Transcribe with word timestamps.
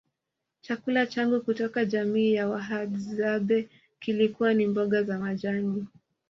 chakula 0.61 1.05
changu 1.07 1.41
kutoka 1.41 1.85
jamii 1.85 2.33
ya 2.33 2.47
Wahadzabe 2.47 3.69
kilikuwa 3.99 4.53
ni 4.53 4.67
mboga 4.67 5.03
za 5.03 5.19
majani 5.19 5.87